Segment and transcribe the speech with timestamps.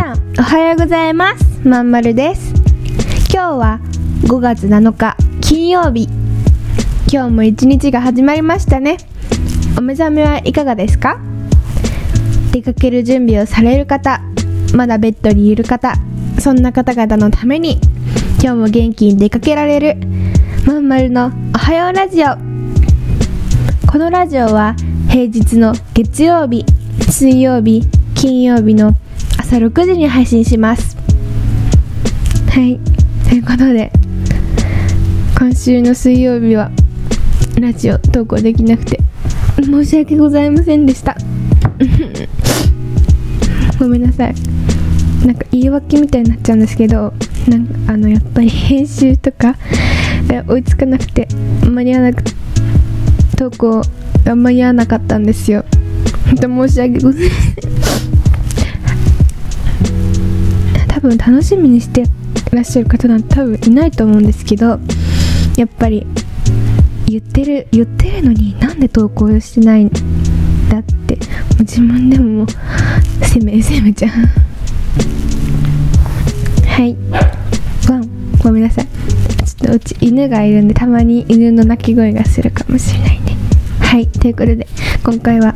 [0.00, 1.60] さんおはようございます。
[1.68, 2.54] まんまるです。
[3.30, 3.80] 今日は
[4.22, 6.08] 5月7日金曜日。
[7.12, 8.96] 今日も一日が始まりましたね。
[9.76, 11.20] お目覚めはいかがですか？
[12.52, 14.22] 出かける準備をされる方
[14.74, 15.92] まだベッドにいる方
[16.38, 17.78] そんな方々のために
[18.42, 19.96] 今日も元気に出かけられる
[20.66, 22.28] まんまるのおはようラジオ。
[23.86, 24.76] このラジオは
[25.10, 26.64] 平日の月曜日
[27.10, 27.82] 水曜日
[28.14, 28.94] 金曜日の
[29.50, 30.96] 朝6時に配信します。
[32.50, 32.78] はい。
[33.28, 33.90] ということで
[35.36, 36.70] 今週の水曜日は
[37.60, 39.00] ラジオ投稿できなくて
[39.60, 41.16] 申し訳ございませんでした。
[43.80, 44.34] ごめんなさい。
[45.26, 47.12] なんか言い訳みたいになっちゃうんですけど
[47.48, 49.56] なんかあのやっぱり編集とか
[50.46, 51.26] 追いつかなくて
[51.68, 52.22] 間に合わなく
[53.36, 53.82] 投稿
[54.24, 55.64] が間に合わなかったんですよ。
[56.26, 57.69] 本当申し訳ございません。
[61.00, 62.04] 多分楽しみにして
[62.52, 64.78] らっしゃる方なんて多分いないと思うんですけど
[65.56, 66.06] やっぱり
[67.06, 69.88] 言ってる言ってるのになんで投稿してないん
[70.68, 71.22] だっても
[71.60, 72.46] う自分でももう
[73.24, 74.10] 責め責めちゃう。
[76.66, 76.96] はい。
[77.88, 78.86] ワンごめんなさい。
[78.86, 83.36] ちょっとうち犬がいるんでたまに犬の鳴き声がするかもしれないね。
[83.80, 84.06] はい。
[84.06, 84.66] ということで
[85.02, 85.54] 今回は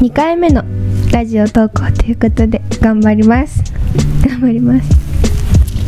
[0.00, 0.64] 2回目の
[1.12, 3.62] ラジオ投稿ということで頑張ります。
[4.26, 4.90] 頑張ります。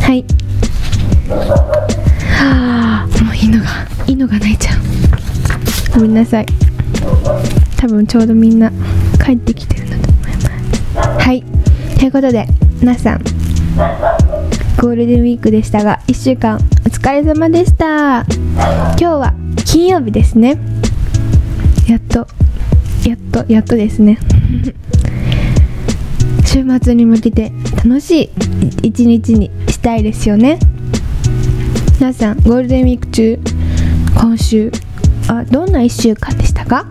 [0.02, 0.22] はい。
[2.38, 3.66] はあもう犬が
[4.06, 4.80] 犬が泣いちゃう。
[5.94, 6.46] ごめんなさい。
[7.78, 8.70] 多分ちょうどみんな
[9.24, 11.26] 帰ってきてるんだと思います。
[11.26, 11.42] はい。
[11.98, 12.46] ということで
[12.80, 13.22] 皆さん
[14.78, 16.58] ゴールデンウィークでしたが1週間お
[16.90, 18.26] 疲れ様でした。
[18.56, 19.32] 今日は
[19.64, 20.58] 金曜日ですね。
[21.88, 22.28] やっと
[23.08, 24.18] やっとやっとですね。
[26.54, 28.30] 週末に向けて楽しい
[28.84, 30.60] 一日にしたいですよね。
[31.98, 33.40] 皆さんゴールデンウィーク中
[34.14, 34.70] 今週
[35.26, 36.86] あどんな1週間でしたか？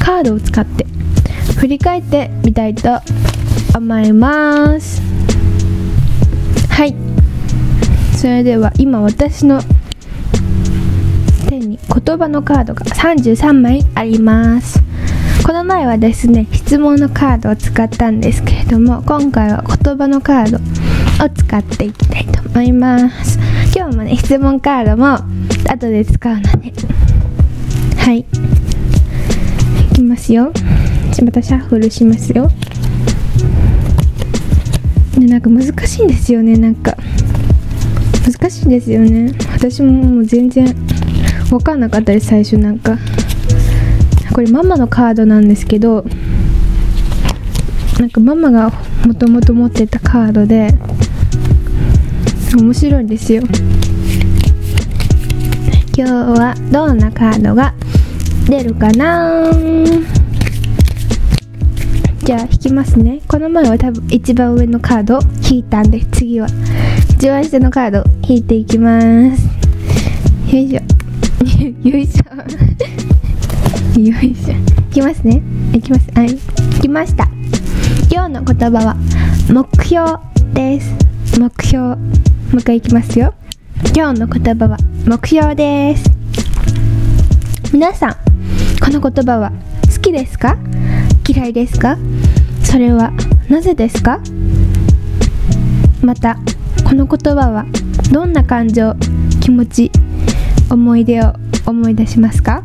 [0.00, 0.86] カードを使って
[1.60, 2.98] 振り返ってみたいと
[3.76, 5.00] 思います。
[6.68, 6.96] はい。
[8.16, 9.60] それでは今私の
[11.48, 14.82] 手に言葉のカードが33枚あります。
[15.44, 20.56] この前はですね質問のカードを使ったんですけれども今回は言葉のカード
[21.24, 23.38] を使っていきたいと思います。
[23.76, 25.18] 今日もね質問カードも
[25.68, 26.72] 後で使うので。
[27.98, 28.20] はい。
[28.20, 28.24] い
[29.94, 30.52] きますよ。
[31.24, 32.50] またシャッフルしますよ。
[35.18, 36.96] でなんか難しいんですよねなんか。
[38.26, 39.32] 難しいんですよね。
[39.54, 40.74] 私ももう全然
[41.48, 42.98] 分かんなかったです最初なんか。
[44.36, 46.04] これママのカードなんですけど
[47.98, 48.70] なんかママが
[49.06, 50.74] もともと持ってたカードで
[52.54, 53.42] 面白いんですよ。
[55.96, 57.72] 今日はどんなカードが
[58.46, 59.50] 出るかな？
[62.22, 63.22] じゃあ引きますね。
[63.26, 65.20] この前は多分一番上のカードを
[65.50, 66.48] 引いたんで次は
[67.08, 69.06] 一番下のカードを引いていきます。
[70.54, 70.82] よいしょ。
[71.88, 72.75] よいしょ。
[73.96, 74.54] よいしょ。
[74.90, 75.40] いきますね。
[75.72, 76.10] いきます。
[76.14, 76.28] はい
[76.82, 77.26] 来ました。
[78.12, 78.96] 今日の言葉は
[79.50, 80.18] 目標
[80.52, 80.94] です。
[81.40, 81.78] 目標。
[81.78, 83.32] もう一回いきますよ。
[83.94, 84.76] 今日の言葉は
[85.06, 86.10] 目標です。
[87.72, 88.16] 皆さん
[88.84, 89.50] この言葉は
[89.90, 90.58] 好きですか？
[91.26, 91.96] 嫌いですか？
[92.64, 93.12] それは
[93.48, 94.20] なぜですか？
[96.02, 96.36] また
[96.84, 97.64] この言葉は
[98.12, 98.94] どんな感情
[99.40, 99.90] 気持ち
[100.70, 101.32] 思い出を
[101.64, 102.62] 思い出しますか？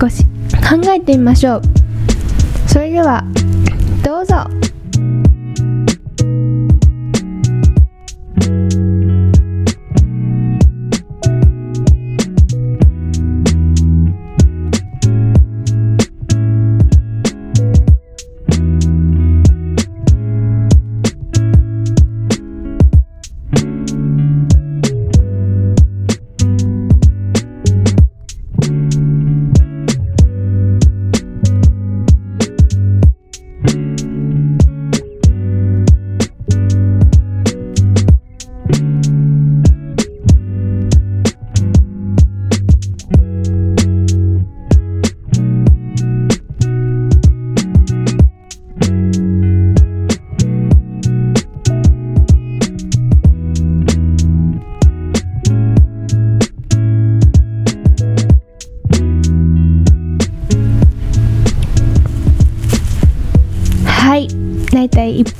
[0.00, 1.62] 少し考えてみましょう。
[2.66, 3.22] それでは
[4.02, 4.69] どうぞ。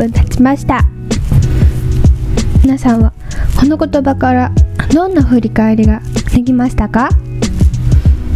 [0.01, 0.83] 分経ちました。
[2.63, 3.13] 皆さんは
[3.59, 4.51] この言葉から
[4.95, 6.01] どんな振り返りが
[6.33, 7.11] できましたか？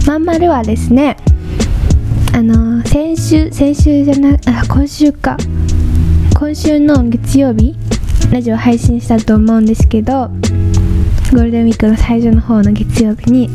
[0.07, 1.17] まんまるはですね
[2.35, 5.39] あの先週先週じゃなあ今週か。
[6.39, 7.75] 今週の月曜日
[8.31, 10.29] ラジオ配信したと思うんですけど
[11.33, 13.49] ゴールデンウィークの最初の方の月曜日に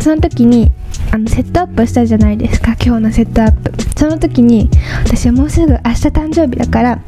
[0.00, 0.70] その時に
[1.10, 3.72] あのセットアップしたじゃないですか今日のセットアップ。
[3.98, 4.68] その時に
[5.04, 7.00] 私はもうすぐ明日誕生日だから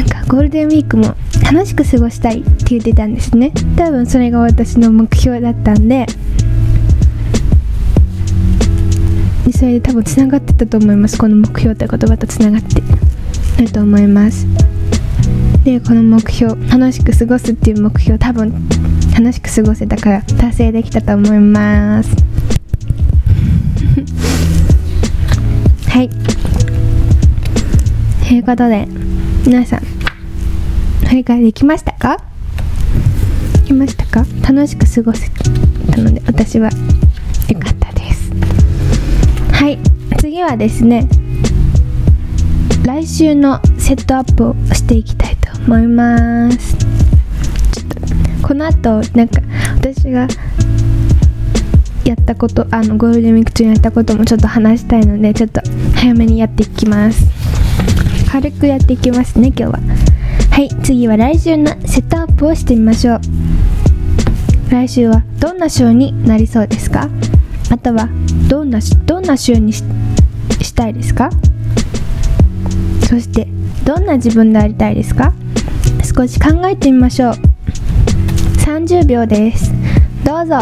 [0.00, 1.14] なんかゴールデンウィークも
[1.52, 3.52] 楽しく過ごしたいって言ってたんですね。
[3.76, 6.06] 多分それが私の目標だったんで。
[9.44, 11.18] でそれで多分つながってたと思います。
[11.18, 12.82] この目標って言葉とつながって。
[13.60, 14.46] ると思います。
[15.64, 18.54] でこの目標楽しく過ごすっていう目標多分
[19.12, 22.08] 楽しく過ごせたから達成できたと思います。
[25.90, 26.08] はい。
[28.26, 28.88] ということで
[29.46, 29.80] 皆さん
[31.08, 32.18] 振り返りできましたか？
[33.54, 34.24] できましたか？
[34.46, 36.70] 楽しく過ごせたので私は
[37.48, 38.30] 良かったです。
[39.52, 39.78] はい
[40.18, 41.08] 次はですね
[42.84, 46.76] 来週のセットアップをしていきたいと思います。
[46.76, 49.40] ちょっとこの後なんか
[49.76, 50.28] 私が
[52.04, 55.60] やったことあのゴールデンウィーク中にやったこともちょっと話したいのでちょっと
[55.94, 57.29] 早めにやっていきます。
[58.30, 59.80] 軽くやっていきますね今日は。
[60.52, 63.20] はい次は来週のセットアップをしてみましょう。
[64.70, 67.08] 来週はどんな週になりそうですか？
[67.70, 68.08] または
[68.48, 69.82] どんなどんな週にし
[70.74, 71.30] たいですか？
[73.08, 73.48] そして
[73.84, 75.32] どんな自分でありたいですか？
[76.04, 77.34] 少し考えてみましょう。
[78.64, 79.72] 30秒です。
[80.24, 80.60] どうぞ。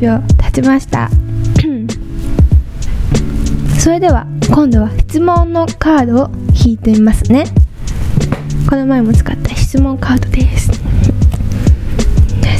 [0.00, 1.10] 秒経ちました。
[3.78, 7.44] それでは今度は質問のカードを引いてみますね。
[8.68, 10.70] この前も使った質問カードです。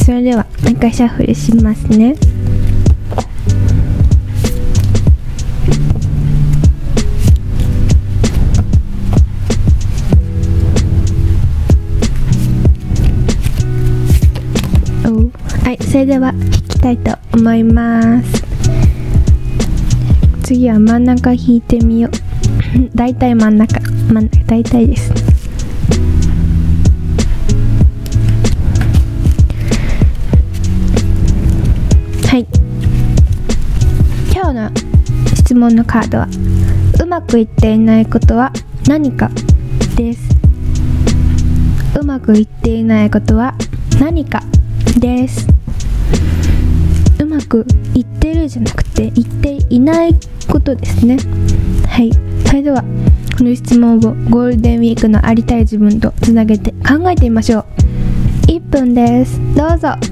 [0.05, 2.15] それではもう一回シャッフルしますね。
[15.65, 16.35] はいそれでは
[16.81, 18.43] たいと思います。
[20.43, 22.13] 次は真ん中引いてみよう。
[22.97, 23.81] 大体真ん中。
[24.11, 25.13] 真ん中大体です。
[32.27, 32.47] はい。
[34.33, 34.71] 今日の
[35.35, 36.29] 質問のカードは
[37.03, 38.53] うまくいっていないことは
[38.89, 39.31] 何か
[39.97, 40.21] です。
[42.01, 43.55] うまくいっていないことは
[44.01, 44.43] 何か
[44.99, 45.60] です。
[47.41, 50.15] まくいってるじゃなくて言っていない
[50.49, 51.17] ことですね。
[51.89, 52.11] はい。
[52.47, 52.83] それでは
[53.37, 57.65] この質問をゴールデンウィークのありたい自分とつなげて考えてみましょう。
[58.49, 59.41] 1分です。
[59.55, 60.10] どうぞ。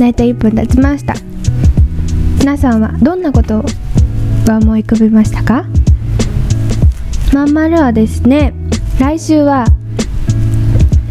[0.00, 1.14] はい大体1分経ちました。
[2.38, 3.62] 皆さんはどんなこと
[4.46, 5.66] が思い浮かびましたか？
[7.34, 8.54] まんまるはですね
[8.98, 9.66] 来週は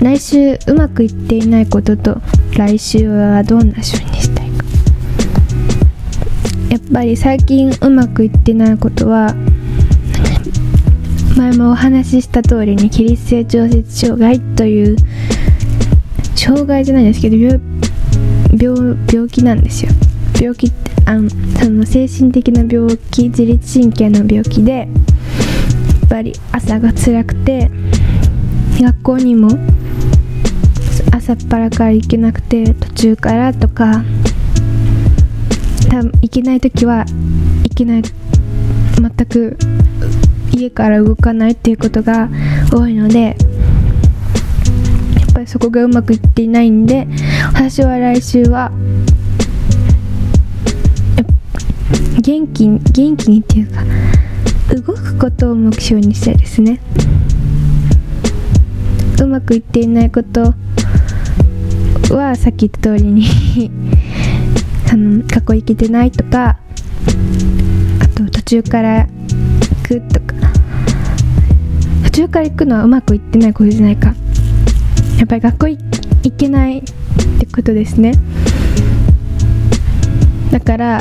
[0.01, 2.19] 来週うまくいっていないことと
[2.58, 4.65] 来週はどんな週にしたいか。
[6.72, 9.36] やっぱり最近うまくいってないことは
[11.38, 14.98] 前もお話しした通りに起立性調節障害という
[16.36, 17.36] 障害じゃないですけど
[18.58, 19.91] 病病気なんですよ。
[20.39, 24.88] 病気ってあのその精神的な病気自律神経の病気でやっ
[26.10, 27.70] ぱり朝が辛くて
[28.79, 29.50] 学校にも
[31.12, 34.03] 朝っぱらから行けなくて途中からとか
[35.89, 37.06] 多分行けない時は
[37.63, 39.58] 行けない全く
[40.53, 42.29] 家から動かないっていうことが
[42.72, 43.36] 多いのでやっ
[45.34, 47.08] ぱりそこがうまくいっていないんで
[47.70, 48.72] 私は来週は
[52.20, 53.84] 元気に元気にっていうか
[54.74, 56.82] 動くことを目標にしたいですね。
[59.22, 60.56] うまくいっていないこと
[62.12, 63.28] はさっき言った通りに
[64.92, 66.58] あの学校行けてないとか
[68.02, 69.10] あと途中から行
[69.84, 70.34] くとか。
[72.06, 74.16] 途中から行くのはうまくいってないことじゃないか。
[75.20, 76.82] やっぱり学校行けない
[77.39, 78.12] ってことですね。
[80.51, 81.00] だからや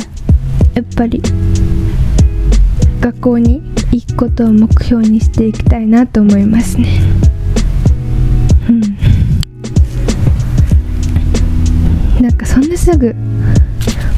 [0.81, 1.21] っぱり
[3.01, 7.01] 学校に行くことを目標にしていきたいなと思いますね。
[8.69, 8.81] うん。
[12.21, 13.13] なんかそんなすぐ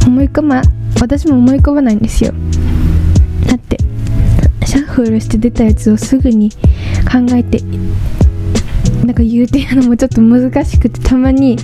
[0.05, 0.61] 思い込ま
[0.99, 2.33] 私も思い込まないんですよ。
[3.47, 3.77] だって
[4.67, 7.63] シャッフルして出たやつをすぐに考えて
[9.05, 11.57] なんか言うていうのもちょっと難しくてたまに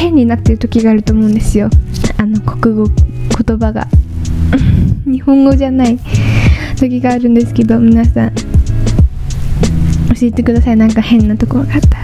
[0.00, 1.68] 変になってる時があると思うんですよ。
[2.16, 3.86] あの国語言葉が。
[5.04, 5.98] 日本語じゃない
[6.76, 8.32] 時があるんですけど皆さん。
[8.34, 10.76] 教えてください。
[10.76, 12.02] なんか変なところがあったら。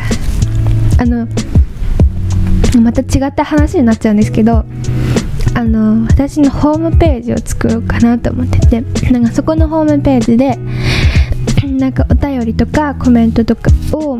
[0.98, 1.26] あの
[2.82, 4.64] また違った話になっちゃうんですけど
[5.54, 10.58] あの私のホームページを作ろうかなと思っててなんかそこのホームページで
[11.66, 14.18] なんかお便りとかコメントとかを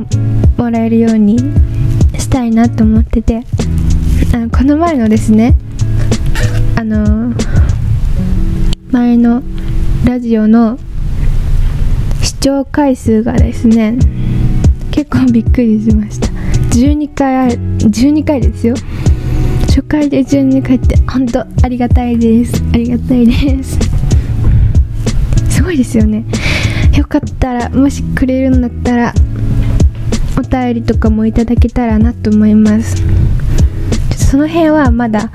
[0.57, 1.37] もらえるように
[2.19, 3.45] したいなと思ってて
[4.35, 5.57] あのこの前のですね
[6.77, 7.33] あの
[8.91, 9.43] 前の
[10.05, 10.79] ラジオの
[12.23, 13.99] 視聴回数がですね
[14.91, 16.29] 結構びっくりしました。
[16.77, 18.75] 12回12回ですよ。
[19.67, 22.63] 初回で12回って本当ありがたいです。
[22.73, 23.79] ありがたいです。
[25.51, 26.25] すごいですよね。
[26.97, 29.15] よかったらもしくれるんだったら
[30.39, 33.03] お便りとかもいただけたらなと思います。
[34.17, 35.31] その辺はまだ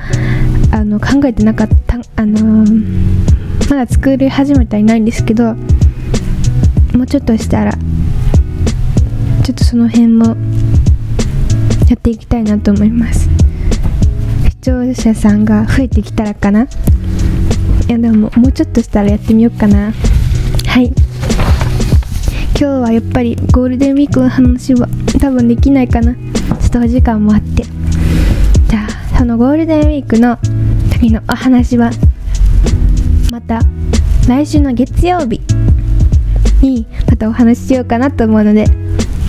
[0.72, 5.56] あの考えてなかったあのー、まだ作り始めてはいないんですけど
[6.94, 10.36] もうちょっとしたらちょっとその辺も
[11.90, 13.30] やっていきたいなと思います。
[14.50, 16.64] 視聴者さんが増えてきたらかな？
[16.64, 16.68] い
[17.88, 19.92] やでももうちょっとしたらやってみようかな。
[20.68, 20.94] はい。
[22.62, 24.88] 日はやっぱりゴールデンウィークの話は
[25.20, 26.14] 多分できないかな。
[26.14, 26.22] ちょ
[26.68, 27.64] っとお時間もあって。
[27.64, 30.38] じゃあそのゴールデンウィークの
[30.94, 31.90] 時のお話は
[33.32, 33.62] また
[34.28, 35.42] 来週の月曜日
[36.62, 38.66] にまたお話ししようかなと思うので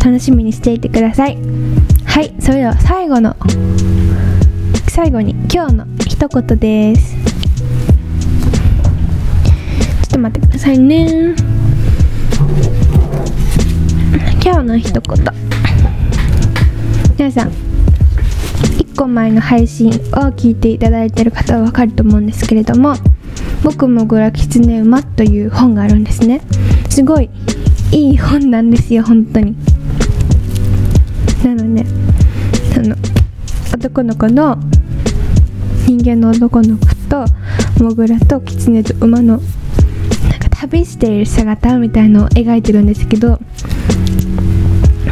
[0.05, 1.39] 楽しみにしていてください。
[2.05, 3.35] はいそれでは最後の
[4.89, 7.17] 最後に今日の一言です。
[10.03, 11.52] ちょっと待ってくださいね。
[14.45, 15.03] 今日の一言。
[17.17, 19.93] 皆さん1個前の配信を
[20.33, 22.95] 聞いていただいてる方はわかると思うんですけれども
[23.63, 26.41] 「僕もぐらきつね馬」という本があるんですね。
[26.89, 27.31] すごい
[27.93, 29.55] いい本なんですよ本当に。
[31.45, 31.87] なので
[32.75, 32.97] その
[33.73, 34.59] 男の子の
[35.87, 37.25] 人間の男の子と
[37.83, 39.41] モグラとキツネと馬の
[40.31, 43.41] なんか旅している姿みたいのを描いてるんですけど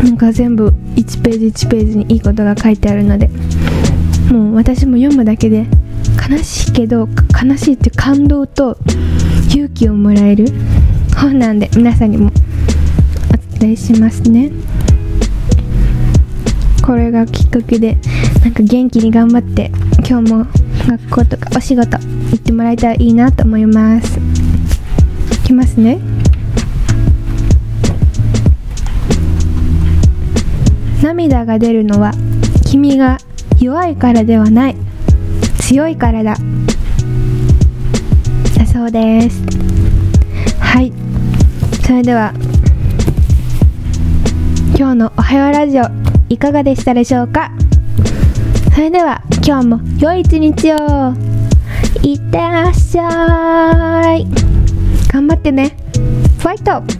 [0.02, 3.28] なんか全部1ページ1ページにいいことが書いてあるので
[4.32, 5.66] もう私も読むだけで
[6.30, 7.08] 悲しいけど
[7.42, 8.78] 悲しいって感動と
[9.48, 10.46] 勇気をもらえる
[11.16, 12.30] 本なんで皆さんにも
[13.56, 14.50] お伝えしますね。
[16.82, 17.98] これがきっかけで
[18.42, 19.70] なんか元気に頑張って
[20.08, 20.46] 今日も
[20.88, 24.18] 学校とかお仕事行ってもらえたらいいなと思います。
[24.18, 25.98] いきますね。
[31.02, 32.12] 涙が出るのは
[32.66, 33.18] 君が
[33.58, 34.76] 弱いからではない。
[35.58, 36.36] 強いからだ。
[38.56, 39.42] だそうです。
[40.60, 40.92] はい。
[41.84, 42.32] それでは
[44.76, 45.84] 今日のおはようラジオ
[46.28, 47.50] いかがでしたでしょうか？
[48.74, 50.76] それでは今日も良い一日を。
[52.02, 54.26] いってらっしゃい。
[55.12, 55.76] 頑張ってね。
[56.38, 56.99] ファイト。